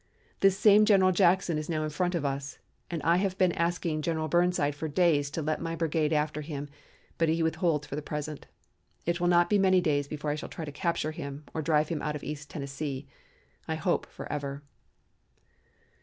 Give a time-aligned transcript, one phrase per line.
[0.39, 2.57] This same General Jackson is now in front of us,
[2.89, 6.69] and I have been asking General Burnside for days to let my brigade after him,
[7.19, 8.47] but he withholds for the present.
[9.05, 11.89] It will not be many days before I shall try to capture him or drive
[11.89, 13.05] him out of East Tennessee,
[13.67, 14.63] I hope forever."